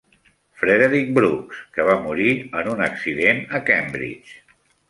[0.61, 4.39] Frederic Brooks, que va morir en un accident a Cambridge.